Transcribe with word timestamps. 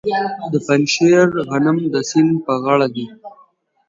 د 0.51 0.53
پنجشیر 0.65 1.27
غنم 1.49 1.77
د 1.93 1.95
سیند 2.09 2.33
په 2.45 2.53
غاړه 2.63 2.87
دي. 2.95 3.07